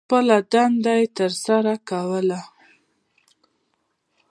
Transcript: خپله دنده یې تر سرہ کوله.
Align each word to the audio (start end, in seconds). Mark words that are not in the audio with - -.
خپله 0.07 0.37
دنده 0.51 0.93
یې 0.99 1.05
تر 1.17 1.31
سرہ 1.43 1.75
کوله. 1.89 2.41